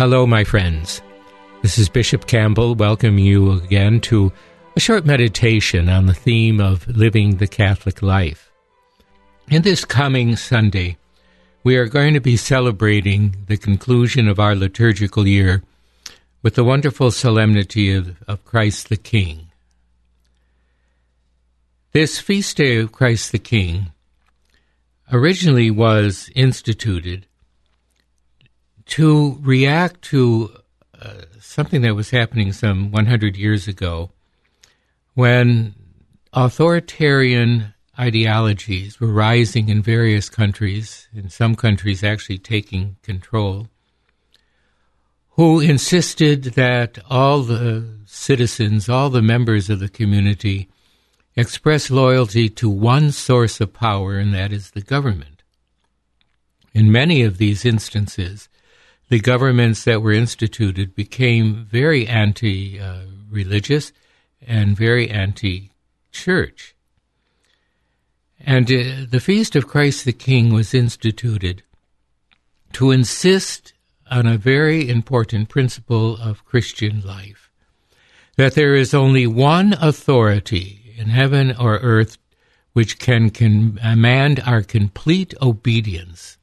Hello, 0.00 0.26
my 0.26 0.44
friends. 0.44 1.02
This 1.60 1.76
is 1.76 1.90
Bishop 1.90 2.26
Campbell. 2.26 2.74
Welcome 2.74 3.18
you 3.18 3.52
again 3.52 4.00
to 4.08 4.32
a 4.74 4.80
short 4.80 5.04
meditation 5.04 5.90
on 5.90 6.06
the 6.06 6.14
theme 6.14 6.58
of 6.58 6.88
living 6.88 7.36
the 7.36 7.46
Catholic 7.46 8.00
life. 8.00 8.50
In 9.50 9.60
this 9.60 9.84
coming 9.84 10.36
Sunday, 10.36 10.96
we 11.64 11.76
are 11.76 11.84
going 11.84 12.14
to 12.14 12.20
be 12.20 12.38
celebrating 12.38 13.44
the 13.46 13.58
conclusion 13.58 14.26
of 14.26 14.40
our 14.40 14.54
liturgical 14.54 15.26
year 15.26 15.62
with 16.42 16.54
the 16.54 16.64
wonderful 16.64 17.10
solemnity 17.10 17.92
of, 17.92 18.22
of 18.26 18.42
Christ 18.46 18.88
the 18.88 18.96
King. 18.96 19.48
This 21.92 22.18
feast 22.18 22.56
day 22.56 22.78
of 22.78 22.90
Christ 22.90 23.32
the 23.32 23.38
King 23.38 23.92
originally 25.12 25.70
was 25.70 26.30
instituted 26.34 27.26
to 28.90 29.38
react 29.40 30.02
to 30.02 30.52
uh, 31.00 31.22
something 31.40 31.82
that 31.82 31.94
was 31.94 32.10
happening 32.10 32.52
some 32.52 32.90
100 32.90 33.36
years 33.36 33.68
ago 33.68 34.10
when 35.14 35.74
authoritarian 36.32 37.72
ideologies 37.98 38.98
were 39.00 39.12
rising 39.12 39.68
in 39.68 39.82
various 39.82 40.28
countries, 40.28 41.08
in 41.14 41.28
some 41.28 41.54
countries 41.54 42.02
actually 42.02 42.38
taking 42.38 42.96
control, 43.02 43.68
who 45.30 45.60
insisted 45.60 46.44
that 46.44 46.98
all 47.08 47.42
the 47.42 47.86
citizens, 48.06 48.88
all 48.88 49.08
the 49.08 49.22
members 49.22 49.70
of 49.70 49.78
the 49.78 49.88
community, 49.88 50.68
express 51.36 51.90
loyalty 51.90 52.48
to 52.48 52.68
one 52.68 53.12
source 53.12 53.60
of 53.60 53.72
power, 53.72 54.18
and 54.18 54.34
that 54.34 54.52
is 54.52 54.72
the 54.72 54.82
government. 54.82 55.42
In 56.74 56.90
many 56.90 57.22
of 57.22 57.38
these 57.38 57.64
instances, 57.64 58.48
the 59.10 59.20
governments 59.20 59.84
that 59.84 60.02
were 60.02 60.12
instituted 60.12 60.94
became 60.94 61.66
very 61.68 62.06
anti 62.06 62.80
uh, 62.80 63.02
religious 63.28 63.92
and 64.40 64.76
very 64.76 65.10
anti 65.10 65.72
church. 66.12 66.74
And 68.40 68.70
uh, 68.70 69.06
the 69.10 69.20
Feast 69.20 69.54
of 69.56 69.66
Christ 69.66 70.04
the 70.04 70.12
King 70.12 70.54
was 70.54 70.72
instituted 70.72 71.64
to 72.72 72.92
insist 72.92 73.74
on 74.10 74.26
a 74.26 74.38
very 74.38 74.88
important 74.88 75.48
principle 75.48 76.16
of 76.16 76.44
Christian 76.44 77.00
life 77.00 77.50
that 78.36 78.54
there 78.54 78.74
is 78.74 78.94
only 78.94 79.26
one 79.26 79.74
authority 79.80 80.94
in 80.96 81.08
heaven 81.08 81.54
or 81.58 81.78
earth 81.78 82.16
which 82.72 82.98
can 83.00 83.28
command 83.30 84.40
our 84.46 84.62
complete 84.62 85.34
obedience 85.42 86.38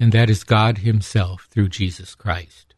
and 0.00 0.12
that 0.12 0.30
is 0.30 0.44
God 0.44 0.78
Himself 0.78 1.48
through 1.50 1.68
Jesus 1.68 2.14
Christ. 2.14 2.74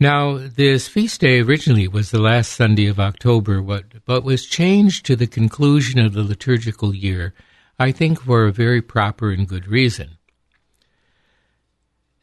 Now, 0.00 0.38
this 0.38 0.88
feast 0.88 1.20
day 1.20 1.40
originally 1.40 1.86
was 1.86 2.10
the 2.10 2.20
last 2.20 2.52
Sunday 2.52 2.86
of 2.86 2.98
October, 2.98 3.62
but 3.62 4.24
was 4.24 4.44
changed 4.44 5.06
to 5.06 5.16
the 5.16 5.26
conclusion 5.26 6.00
of 6.00 6.12
the 6.12 6.24
liturgical 6.24 6.94
year, 6.94 7.32
I 7.78 7.92
think 7.92 8.22
for 8.22 8.44
a 8.44 8.52
very 8.52 8.82
proper 8.82 9.30
and 9.30 9.48
good 9.48 9.68
reason. 9.68 10.18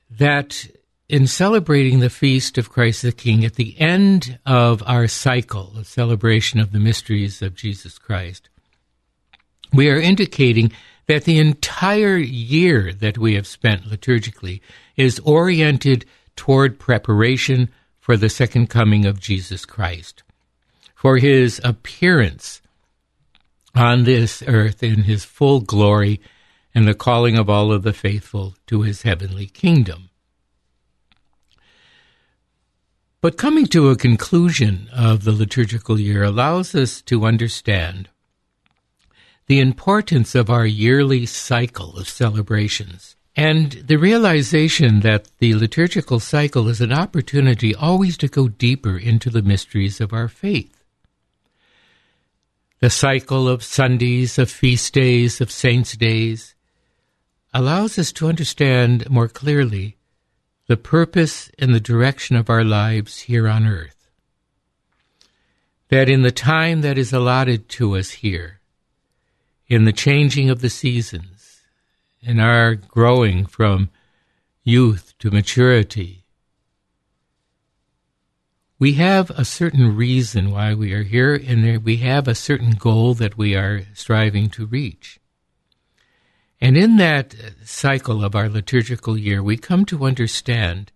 That 0.09 0.67
in 1.07 1.27
celebrating 1.27 1.99
the 1.99 2.09
feast 2.09 2.57
of 2.57 2.69
Christ 2.69 3.01
the 3.01 3.11
King 3.11 3.45
at 3.45 3.55
the 3.55 3.79
end 3.79 4.39
of 4.45 4.83
our 4.85 5.07
cycle 5.07 5.73
of 5.77 5.87
celebration 5.87 6.59
of 6.59 6.73
the 6.73 6.79
mysteries 6.79 7.41
of 7.41 7.55
Jesus 7.55 7.97
Christ, 7.97 8.49
we 9.73 9.89
are 9.89 9.99
indicating 9.99 10.71
that 11.07 11.23
the 11.23 11.39
entire 11.39 12.17
year 12.17 12.94
that 12.94 13.17
we 13.17 13.35
have 13.35 13.47
spent 13.47 13.85
liturgically 13.85 14.61
is 14.95 15.19
oriented 15.19 16.05
toward 16.35 16.80
preparation 16.80 17.69
for 17.99 18.17
the 18.17 18.30
second 18.30 18.67
coming 18.69 19.05
of 19.05 19.19
Jesus 19.19 19.66
Christ, 19.66 20.23
for 20.95 21.17
his 21.17 21.61
appearance 21.63 22.62
on 23.75 24.03
this 24.03 24.44
earth 24.47 24.84
in 24.84 25.03
his 25.03 25.23
full 25.23 25.62
glory 25.62 26.19
and 26.73 26.88
the 26.88 26.94
calling 26.94 27.38
of 27.38 27.50
all 27.50 27.72
of 27.72 27.83
the 27.83 27.94
faithful 27.94 28.56
to 28.68 28.81
his 28.81 29.01
heavenly 29.03 29.45
kingdom. 29.45 30.09
But 33.22 33.38
coming 33.38 33.68
to 33.68 33.89
a 33.89 33.95
conclusion 33.95 34.89
of 34.91 35.25
the 35.25 35.31
liturgical 35.31 36.00
year 36.00 36.23
allows 36.23 36.73
us 36.73 37.01
to 37.03 37.25
understand 37.25 38.09
the 39.51 39.59
importance 39.59 40.34
of 40.34 40.50
our 40.50 40.66
yearly 40.66 41.25
cycle 41.25 41.97
of 41.97 42.07
celebrations 42.07 43.17
and 43.35 43.73
the 43.85 43.97
realization 43.97 45.01
that 45.01 45.29
the 45.39 45.53
liturgical 45.56 46.22
cycle 46.22 46.69
is 46.69 46.79
an 46.79 46.94
opportunity 46.94 47.75
always 47.75 48.16
to 48.16 48.29
go 48.29 48.47
deeper 48.47 48.97
into 48.97 49.29
the 49.29 49.41
mysteries 49.41 50.00
of 50.00 50.13
our 50.13 50.29
faith. 50.29 50.81
The 52.79 52.89
cycle 52.89 53.50
of 53.50 53.62
Sundays, 53.62 54.39
of 54.39 54.50
feast 54.50 54.94
days, 54.94 55.41
of 55.41 55.51
saints' 55.51 55.97
days 55.97 56.56
allows 57.53 58.00
us 58.00 58.13
to 58.13 58.29
understand 58.29 59.09
more 59.09 59.28
clearly 59.28 59.97
the 60.68 60.78
purpose 60.78 61.51
and 61.59 61.75
the 61.75 61.81
direction 61.81 62.38
of 62.38 62.50
our 62.50 62.63
lives 62.63 63.19
here 63.19 63.50
on 63.50 63.68
earth. 63.68 64.07
That 65.89 66.07
in 66.07 66.22
the 66.22 66.31
time 66.31 66.79
that 66.83 66.97
is 66.97 67.12
allotted 67.12 67.68
to 67.72 67.97
us 67.97 68.12
here, 68.12 68.60
in 69.71 69.85
the 69.85 69.93
changing 69.93 70.49
of 70.49 70.59
the 70.59 70.69
seasons, 70.69 71.61
in 72.19 72.41
our 72.41 72.75
growing 72.75 73.45
from 73.45 73.89
youth 74.65 75.13
to 75.17 75.31
maturity. 75.31 76.25
We 78.77 78.95
have 78.95 79.29
a 79.29 79.45
certain 79.45 79.95
reason 79.95 80.51
why 80.51 80.73
we 80.73 80.91
are 80.91 81.03
here, 81.03 81.35
and 81.35 81.85
we 81.85 81.97
have 81.97 82.27
a 82.27 82.35
certain 82.35 82.71
goal 82.71 83.13
that 83.13 83.37
we 83.37 83.55
are 83.55 83.83
striving 83.93 84.49
to 84.49 84.65
reach. 84.65 85.21
And 86.59 86.75
in 86.75 86.97
that 86.97 87.33
cycle 87.63 88.25
of 88.25 88.35
our 88.35 88.49
liturgical 88.49 89.17
year, 89.17 89.41
we 89.41 89.55
come 89.55 89.85
to 89.85 90.03
understand 90.03 90.91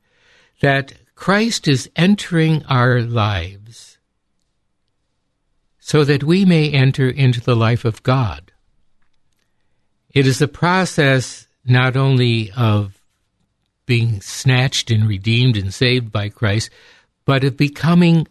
that 0.59 0.95
Christ 1.15 1.65
is 1.69 1.89
entering 1.95 2.65
our 2.65 2.99
lives 2.99 3.99
so 5.79 6.03
that 6.03 6.25
we 6.25 6.43
may 6.43 6.69
enter 6.71 7.07
into 7.07 7.39
the 7.39 7.55
life 7.55 7.85
of 7.85 8.03
God. 8.03 8.44
It 10.15 10.25
is 10.25 10.39
the 10.39 10.47
process 10.47 11.45
not 11.65 11.97
only 11.97 12.49
of 12.55 13.01
being 13.85 14.21
snatched 14.21 14.89
and 14.89 15.09
redeemed 15.09 15.57
and 15.57 15.73
saved 15.73 16.09
by 16.09 16.29
Christ, 16.29 16.69
but 17.25 17.43
of 17.43 17.57
becoming 17.57 18.25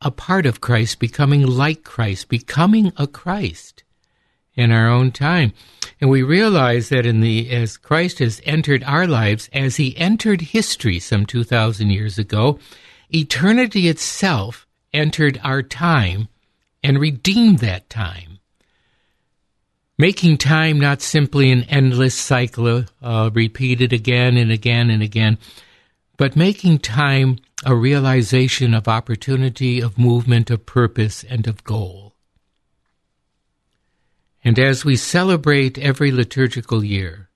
a 0.00 0.10
part 0.10 0.46
of 0.46 0.60
Christ, 0.60 0.98
becoming 0.98 1.46
like 1.46 1.84
Christ, 1.84 2.28
becoming 2.28 2.92
a 2.96 3.06
Christ 3.06 3.84
in 4.56 4.72
our 4.72 4.88
own 4.88 5.12
time. 5.12 5.52
And 6.00 6.10
we 6.10 6.24
realize 6.24 6.88
that 6.88 7.06
in 7.06 7.20
the 7.20 7.50
as 7.50 7.76
Christ 7.76 8.18
has 8.18 8.42
entered 8.44 8.82
our 8.82 9.06
lives, 9.06 9.48
as 9.52 9.76
he 9.76 9.96
entered 9.96 10.40
history 10.40 10.98
some 10.98 11.24
2,000 11.24 11.88
years 11.90 12.18
ago, 12.18 12.58
eternity 13.14 13.86
itself 13.86 14.66
entered 14.92 15.40
our 15.44 15.62
time 15.62 16.26
and 16.82 16.98
redeemed 16.98 17.60
that 17.60 17.88
time 17.88 18.36
making 19.98 20.38
time 20.38 20.78
not 20.78 21.00
simply 21.00 21.50
an 21.50 21.62
endless 21.64 22.14
cycle 22.14 22.84
uh, 23.02 23.30
repeated 23.32 23.92
again 23.92 24.36
and 24.36 24.52
again 24.52 24.90
and 24.90 25.02
again, 25.02 25.38
but 26.16 26.36
making 26.36 26.78
time 26.78 27.38
a 27.64 27.74
realization 27.74 28.74
of 28.74 28.88
opportunity, 28.88 29.80
of 29.80 29.98
movement, 29.98 30.50
of 30.50 30.66
purpose, 30.66 31.24
and 31.24 31.46
of 31.46 31.64
goal. 31.64 32.14
And 34.44 34.58
as 34.58 34.84
we 34.84 34.96
celebrate 34.96 35.78
every 35.78 36.12
liturgical 36.12 36.84
year, 36.84 37.30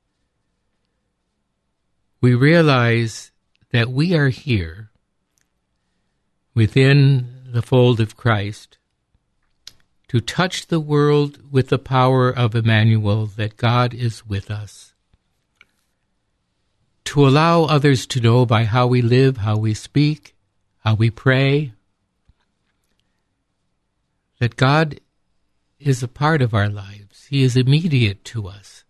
we 2.20 2.34
realize 2.34 3.32
that 3.72 3.90
we 3.90 4.14
are 4.14 4.28
here 4.28 4.90
within 6.54 7.50
the 7.52 7.62
fold 7.62 8.00
of 8.00 8.16
Christ 8.16 8.78
to 10.10 10.20
touch 10.20 10.66
the 10.66 10.80
world 10.80 11.38
with 11.52 11.68
the 11.68 11.78
power 11.78 12.28
of 12.30 12.56
Emmanuel, 12.56 13.26
that 13.26 13.56
God 13.56 13.94
is 13.94 14.26
with 14.26 14.50
us. 14.50 14.92
To 17.04 17.28
allow 17.28 17.62
others 17.62 18.08
to 18.08 18.20
know 18.20 18.44
by 18.44 18.64
how 18.64 18.88
we 18.88 19.02
live, 19.02 19.36
how 19.36 19.56
we 19.56 19.72
speak, 19.72 20.34
how 20.80 20.96
we 20.96 21.10
pray, 21.10 21.74
that 24.40 24.56
God 24.56 24.98
is 25.78 26.02
a 26.02 26.08
part 26.08 26.42
of 26.42 26.54
our 26.54 26.68
lives. 26.68 27.26
He 27.30 27.44
is 27.44 27.56
immediate 27.56 28.24
to 28.24 28.48
us. 28.48 28.82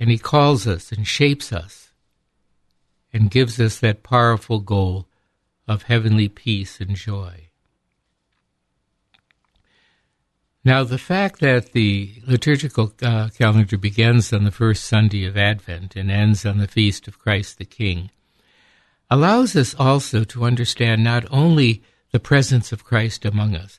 And 0.00 0.10
He 0.10 0.18
calls 0.18 0.66
us 0.66 0.90
and 0.90 1.06
shapes 1.06 1.52
us 1.52 1.92
and 3.12 3.30
gives 3.30 3.60
us 3.60 3.78
that 3.78 4.02
powerful 4.02 4.58
goal 4.58 5.06
of 5.68 5.84
heavenly 5.84 6.28
peace 6.28 6.80
and 6.80 6.96
joy. 6.96 7.45
Now, 10.66 10.82
the 10.82 10.98
fact 10.98 11.38
that 11.42 11.74
the 11.74 12.10
liturgical 12.26 12.92
uh, 13.00 13.28
calendar 13.28 13.78
begins 13.78 14.32
on 14.32 14.42
the 14.42 14.50
first 14.50 14.82
Sunday 14.82 15.24
of 15.24 15.36
Advent 15.36 15.94
and 15.94 16.10
ends 16.10 16.44
on 16.44 16.58
the 16.58 16.66
feast 16.66 17.06
of 17.06 17.20
Christ 17.20 17.58
the 17.58 17.64
King 17.64 18.10
allows 19.08 19.54
us 19.54 19.76
also 19.78 20.24
to 20.24 20.44
understand 20.44 21.04
not 21.04 21.24
only 21.30 21.84
the 22.10 22.18
presence 22.18 22.72
of 22.72 22.82
Christ 22.82 23.24
among 23.24 23.54
us, 23.54 23.78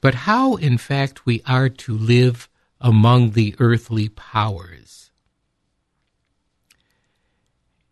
but 0.00 0.14
how, 0.14 0.54
in 0.54 0.78
fact, 0.78 1.26
we 1.26 1.42
are 1.44 1.68
to 1.70 1.98
live 1.98 2.48
among 2.80 3.32
the 3.32 3.56
earthly 3.58 4.08
powers. 4.08 5.10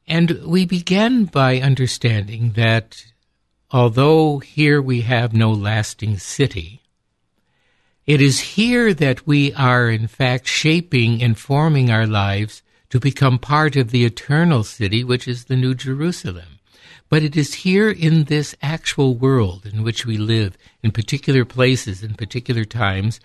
And 0.07 0.41
we 0.47 0.67
begin 0.67 1.25
by 1.25 1.59
understanding 1.59 2.53
that 2.53 3.07
although 3.73 4.39
here 4.39 4.81
we 4.81 5.01
have 5.01 5.33
no 5.33 5.51
lasting 5.51 6.19
city, 6.19 6.83
it 8.07 8.21
is 8.21 8.39
here 8.41 8.95
that 8.95 9.27
we 9.27 9.53
are, 9.55 9.91
in 9.91 10.07
fact, 10.07 10.47
shaping 10.47 11.23
and 11.23 11.37
forming 11.37 11.91
our 11.91 12.07
lives 12.07 12.63
to 12.91 13.01
become 13.01 13.39
part 13.39 13.75
of 13.75 13.91
the 13.91 14.05
eternal 14.05 14.63
city, 14.63 15.03
which 15.03 15.27
is 15.27 15.45
the 15.45 15.57
New 15.57 15.75
Jerusalem. 15.75 16.61
But 17.09 17.23
it 17.23 17.37
is 17.37 17.55
here 17.55 17.91
in 17.91 18.25
this 18.25 18.55
actual 18.63 19.17
world 19.17 19.67
in 19.67 19.83
which 19.83 20.07
we 20.07 20.19
live, 20.19 20.57
in 20.83 20.93
particular 20.93 21.45
places, 21.45 22.03
in 22.03 22.15
particular 22.15 22.65
times, 22.65 23.21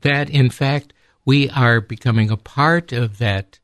that, 0.00 0.28
in 0.28 0.50
fact, 0.50 0.92
we 1.24 1.48
are 1.50 1.80
becoming 1.80 2.30
a 2.30 2.36
part 2.36 2.92
of 2.92 3.18
that 3.18 3.58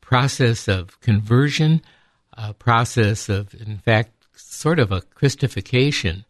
process 0.00 0.68
of 0.68 1.00
conversion, 1.00 1.82
a 2.34 2.52
process 2.52 3.28
of, 3.28 3.54
in 3.54 3.78
fact, 3.78 4.10
sort 4.36 4.78
of 4.78 4.90
a 4.90 5.02
Christification 5.02 6.24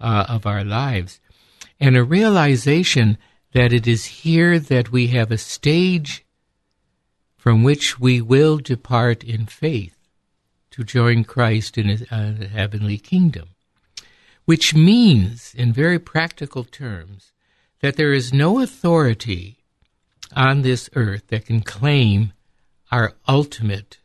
uh, 0.00 0.26
of 0.28 0.46
our 0.46 0.64
lives 0.64 1.20
and 1.80 1.96
a 1.96 2.04
realization 2.04 3.18
that 3.52 3.72
it 3.72 3.86
is 3.86 4.04
here 4.04 4.58
that 4.58 4.90
we 4.92 5.08
have 5.08 5.30
a 5.30 5.38
stage 5.38 6.24
from 7.36 7.62
which 7.62 8.00
we 8.00 8.20
will 8.20 8.58
depart 8.58 9.22
in 9.22 9.46
faith 9.46 9.96
to 10.70 10.82
join 10.82 11.24
Christ 11.24 11.78
in 11.78 11.88
his 11.88 12.02
uh, 12.10 12.48
heavenly 12.52 12.98
kingdom. 12.98 13.50
Which 14.44 14.74
means, 14.74 15.54
in 15.54 15.72
very 15.72 15.98
practical 15.98 16.64
terms, 16.64 17.32
that 17.80 17.96
there 17.96 18.12
is 18.12 18.32
no 18.32 18.60
authority 18.60 19.58
on 20.34 20.62
this 20.62 20.90
earth 20.94 21.28
that 21.28 21.46
can 21.46 21.60
claim 21.60 22.32
our 22.90 23.14
ultimate 23.28 23.98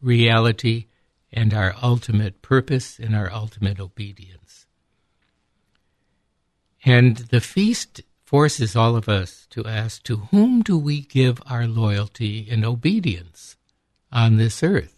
reality 0.00 0.86
and 1.32 1.52
our 1.52 1.74
ultimate 1.82 2.40
purpose 2.40 2.98
and 2.98 3.14
our 3.14 3.30
ultimate 3.32 3.78
obedience. 3.78 4.65
And 6.86 7.16
the 7.16 7.40
feast 7.40 8.02
forces 8.24 8.76
all 8.76 8.94
of 8.94 9.08
us 9.08 9.48
to 9.50 9.66
ask 9.66 10.04
to 10.04 10.16
whom 10.30 10.62
do 10.62 10.78
we 10.78 11.00
give 11.00 11.42
our 11.44 11.66
loyalty 11.66 12.46
and 12.48 12.64
obedience 12.64 13.56
on 14.12 14.36
this 14.36 14.62
earth? 14.62 14.96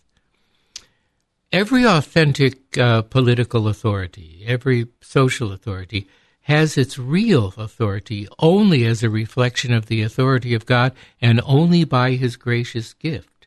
Every 1.51 1.87
authentic 1.87 2.77
uh, 2.77 3.03
political 3.03 3.69
authority, 3.69 4.45
every 4.47 4.89
social 5.01 5.51
authority, 5.51 6.07
has 6.43 6.77
its 6.77 6.99
real 6.99 7.55
authority 7.57 8.29
only 8.39 8.85
as 8.85 9.03
a 9.03 9.09
reflection 9.09 9.73
of 9.73 9.87
the 9.87 10.03
authority 10.03 10.53
of 10.53 10.67
God 10.67 10.93
and 11.23 11.41
only 11.47 11.85
by 11.85 12.13
His 12.13 12.37
gracious 12.37 12.93
gift. 12.93 13.47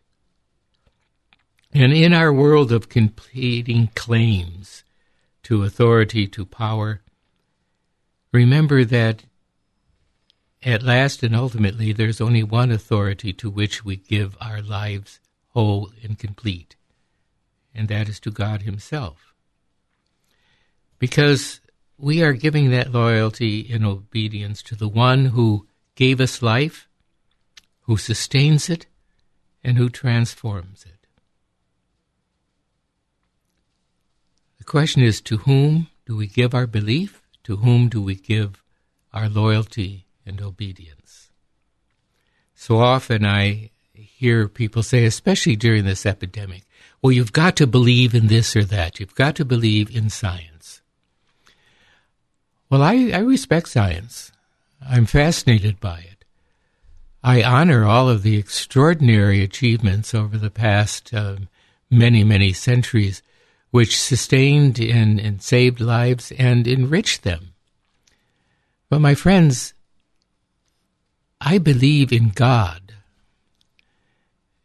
And 1.72 1.94
in 1.94 2.12
our 2.12 2.34
world 2.34 2.72
of 2.72 2.90
competing 2.90 3.90
claims 3.94 4.84
to 5.44 5.64
authority, 5.64 6.28
to 6.30 6.46
power, 6.46 7.02
Remember 8.32 8.86
that 8.86 9.24
at 10.64 10.84
last 10.84 11.24
and 11.24 11.36
ultimately 11.36 11.92
there's 11.92 12.22
only 12.22 12.44
one 12.44 12.72
authority 12.72 13.34
to 13.34 13.50
which 13.50 13.84
we 13.84 13.96
give 13.96 14.38
our 14.40 14.62
lives 14.62 15.20
whole 15.50 15.90
and 16.04 16.18
complete, 16.18 16.76
and 17.74 17.88
that 17.90 18.08
is 18.08 18.20
to 18.22 18.32
God 18.32 18.62
Himself. 18.62 19.34
Because 21.00 21.60
we 21.98 22.24
are 22.24 22.34
giving 22.34 22.70
that 22.72 22.92
loyalty 22.92 23.60
in 23.60 23.84
obedience 23.84 24.64
to 24.64 24.76
the 24.76 24.88
one 24.88 25.26
who 25.26 25.68
gave 25.96 26.22
us 26.22 26.42
life, 26.42 26.88
who 27.82 27.98
sustains 27.98 28.70
it, 28.70 28.86
and 29.64 29.78
who 29.78 29.90
transforms 29.90 30.86
it. 30.86 31.08
The 34.58 34.64
question 34.64 35.02
is 35.04 35.22
to 35.22 35.38
whom 35.38 35.88
do 36.06 36.16
we 36.16 36.28
give 36.28 36.54
our 36.56 36.68
belief? 36.68 37.21
To 37.44 37.58
whom 37.58 37.90
do 37.90 38.02
we 38.02 38.16
give 38.16 38.64
our 39.14 39.30
loyalty 39.30 40.06
and 40.26 40.42
obedience? 40.42 41.30
So 42.56 42.80
often 42.80 43.26
I 43.26 43.72
hear 43.94 44.48
people 44.48 44.84
say, 44.84 45.06
especially 45.06 45.56
during 45.56 45.86
this 45.86 46.06
epidemic, 46.06 46.64
well, 47.02 47.12
you've 47.12 47.34
got 47.34 47.56
to 47.56 47.68
believe 47.68 48.14
in 48.14 48.28
this 48.28 48.56
or 48.56 48.64
that. 48.66 49.00
You've 49.00 49.16
got 49.16 49.36
to 49.38 49.46
believe 49.46 49.96
in 49.96 50.10
science. 50.10 50.82
Well, 52.70 52.84
I, 52.84 53.12
I 53.14 53.20
respect 53.20 53.68
science. 53.68 54.32
I'm 54.88 55.06
fascinated 55.06 55.80
by 55.80 56.00
it. 56.00 56.24
I 57.24 57.44
honor 57.44 57.86
all 57.86 58.10
of 58.10 58.24
the 58.24 58.38
extraordinary 58.38 59.44
achievements 59.44 60.16
over 60.16 60.38
the 60.38 60.50
past 60.50 61.14
um, 61.14 61.50
many, 61.90 62.24
many 62.24 62.54
centuries 62.54 63.22
which 63.72 64.00
sustained 64.00 64.80
and, 64.80 65.20
and 65.20 65.42
saved 65.42 65.80
lives 65.80 66.32
and 66.38 66.68
enriched 66.68 67.24
them. 67.24 67.54
But 68.90 69.00
my 69.00 69.16
friends, 69.16 69.74
I 71.40 71.58
believe 71.58 72.12
in 72.12 72.30
God 72.30 72.94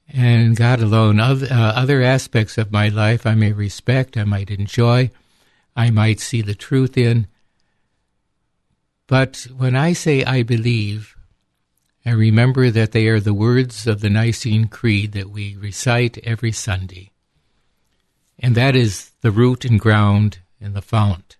and 0.08 0.56
God 0.56 0.80
alone. 0.80 1.20
Other, 1.20 1.46
uh, 1.50 1.72
other 1.72 2.02
aspects 2.02 2.58
of 2.58 2.72
my 2.72 2.88
life 2.88 3.26
I 3.26 3.34
may 3.34 3.52
respect, 3.52 4.16
I 4.16 4.24
might 4.24 4.50
enjoy, 4.50 5.10
I 5.76 5.90
might 5.90 6.20
see 6.20 6.42
the 6.42 6.54
truth 6.54 6.98
in. 6.98 7.28
But 9.06 9.46
when 9.56 9.76
I 9.76 9.92
say 9.92 10.24
I 10.24 10.42
believe, 10.42 11.16
I 12.04 12.10
remember 12.10 12.70
that 12.70 12.92
they 12.92 13.06
are 13.06 13.20
the 13.20 13.34
words 13.34 13.86
of 13.86 14.00
the 14.00 14.10
Nicene 14.10 14.66
Creed 14.66 15.12
that 15.12 15.30
we 15.30 15.54
recite 15.56 16.18
every 16.18 16.52
Sunday. 16.52 17.10
And 18.38 18.54
that 18.54 18.76
is 18.76 19.12
the 19.22 19.30
root 19.30 19.64
and 19.64 19.80
ground 19.80 20.38
and 20.60 20.74
the 20.74 20.82
fount 20.82 21.36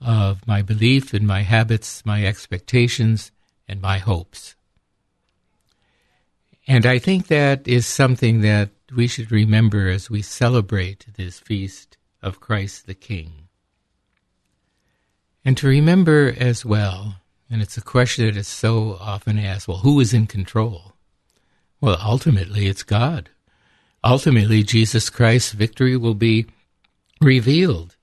of 0.00 0.46
my 0.46 0.62
belief 0.62 1.14
and 1.14 1.26
my 1.26 1.42
habits, 1.42 2.04
my 2.04 2.26
expectations, 2.26 3.30
and 3.68 3.80
my 3.80 3.98
hopes. 3.98 4.56
And 6.66 6.86
I 6.86 6.98
think 6.98 7.26
that 7.26 7.66
is 7.66 7.86
something 7.86 8.40
that 8.42 8.70
we 8.94 9.06
should 9.06 9.32
remember 9.32 9.88
as 9.88 10.10
we 10.10 10.22
celebrate 10.22 11.06
this 11.16 11.40
feast 11.40 11.96
of 12.20 12.40
Christ 12.40 12.86
the 12.86 12.94
King. 12.94 13.48
And 15.44 15.56
to 15.56 15.66
remember 15.66 16.34
as 16.38 16.64
well, 16.64 17.16
and 17.50 17.62
it's 17.62 17.76
a 17.76 17.82
question 17.82 18.26
that 18.26 18.36
is 18.36 18.48
so 18.48 18.96
often 19.00 19.38
asked 19.38 19.66
well, 19.66 19.78
who 19.78 19.98
is 19.98 20.14
in 20.14 20.26
control? 20.26 20.92
Well, 21.80 21.98
ultimately, 22.00 22.68
it's 22.68 22.84
God 22.84 23.30
ultimately 24.04 24.62
Jesus 24.62 25.10
Christ's 25.10 25.52
victory 25.52 25.96
will 25.96 26.14
be 26.14 26.46
revealed. 27.20 27.96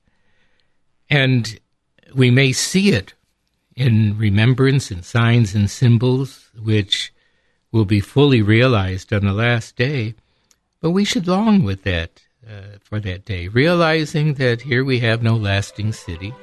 And 1.10 1.60
we 2.14 2.32
may 2.32 2.52
see 2.52 2.92
it 2.92 3.14
in 3.76 4.18
remembrance 4.18 4.92
and 4.92 5.04
signs 5.04 5.56
and 5.56 5.70
symbols, 5.70 6.50
which 6.62 7.14
will 7.72 7.86
be 7.86 8.00
fully 8.00 8.42
realized 8.42 9.14
on 9.14 9.26
the 9.26 9.34
last 9.34 9.76
day. 9.76 10.16
But 10.82 10.92
we 10.92 11.06
should 11.06 11.28
long 11.28 11.64
with 11.64 11.84
that 11.84 12.22
uh, 12.48 12.78
for 12.82 13.00
that 13.00 13.26
day, 13.26 13.48
realizing 13.48 14.36
that 14.36 14.62
here 14.62 14.84
we 14.84 15.00
have 15.00 15.22
no 15.22 15.36
lasting 15.36 15.94
city, 15.94 16.34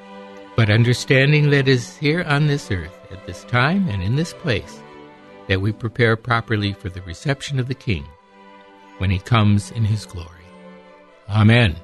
but 0.55 0.71
understanding 0.71 1.51
that 1.51 1.69
is 1.69 1.97
here 1.97 2.23
on 2.25 2.47
this 2.47 2.71
earth 2.71 2.97
at 3.11 3.27
this 3.27 3.45
time 3.45 3.89
and 3.89 4.03
in 4.03 4.17
this 4.17 4.33
place 4.33 4.81
that 5.49 5.61
we 5.61 5.73
prepare 5.73 6.17
properly 6.17 6.73
for 6.73 6.89
the 6.89 7.03
reception 7.03 7.59
of 7.59 7.69
the 7.69 7.75
King 7.75 8.07
when 8.99 9.11
he 9.11 9.19
comes 9.19 9.71
in 9.71 9.85
his 9.85 10.07
glory. 10.07 10.31
Amen. 11.29 11.77